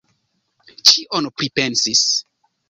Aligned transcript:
Ĉion 0.91 1.29
pripensis. 1.41 2.03